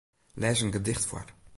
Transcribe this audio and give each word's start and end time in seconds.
Lês 0.41 0.59
in 0.63 0.73
gedicht 0.77 1.03
foar. 1.09 1.27